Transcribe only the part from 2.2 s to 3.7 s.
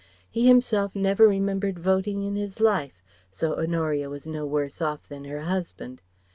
in his life, so